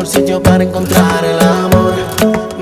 [0.00, 1.94] mejor sitio para encontrar el amor.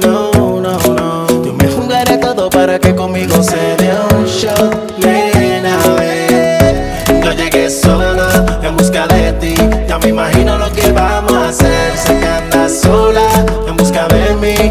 [0.03, 1.45] No, no, no.
[1.45, 5.77] Yo me jugaré todo para que conmigo se dé un shot, nena.
[5.99, 7.23] Ven.
[7.23, 8.27] Yo llegué solo
[8.63, 9.55] en busca de ti.
[9.87, 11.97] Ya me imagino lo que vamos a hacer.
[11.97, 13.29] Sé que andas sola
[13.69, 14.71] en busca de mí.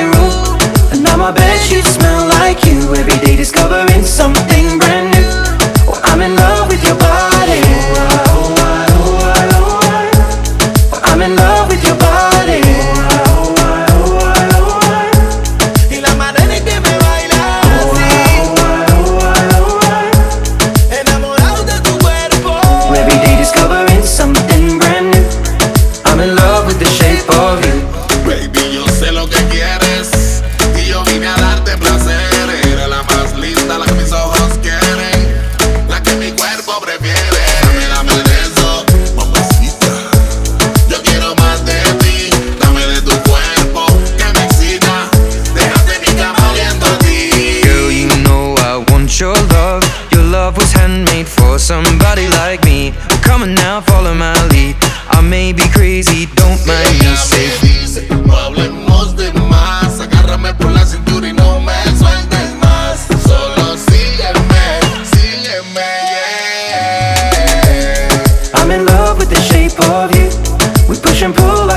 [1.21, 2.95] My bed sheets smell like you.
[2.95, 5.00] Every day discovering something brand new.
[53.21, 54.75] Come on now, follow my lead.
[55.09, 57.15] I may be crazy, don't mind me.
[57.15, 59.99] Say, dice, no hablemos de más.
[59.99, 63.07] Agárrame por la cintura y no me sueltes más.
[63.23, 64.79] Solo sígueme,
[65.13, 65.89] sígueme,
[66.71, 68.53] yeah.
[68.55, 70.29] I'm in love with the shape of you.
[70.89, 71.70] We push and pull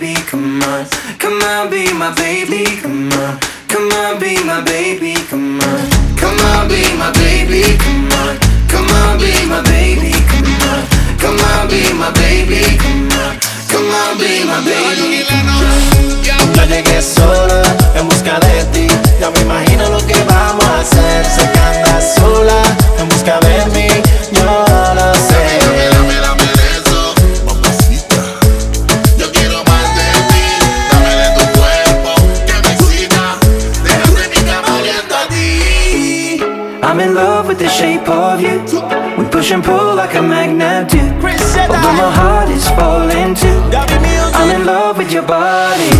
[0.00, 0.86] baby, come on.
[1.18, 3.38] Come on, be my baby, come on.
[3.68, 5.90] Come on, be my baby, come on.
[6.16, 8.38] Come on, be my baby, come on.
[8.68, 10.86] Come on, be my baby, come on.
[11.18, 13.38] Come on, be my baby, come on.
[13.68, 15.24] Come on, be my baby.
[16.24, 17.59] Yo llegué sola
[36.82, 38.60] I'm in love with the shape of you.
[39.18, 40.98] We push and pull like a magnet do.
[40.98, 43.60] Although my heart is falling too.
[44.40, 45.90] I'm in love with your body.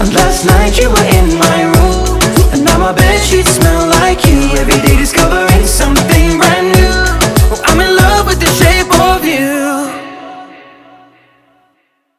[0.00, 2.20] And last night you were in my room.
[2.52, 4.38] And now my bed sheets smell like you.
[4.60, 4.91] Every day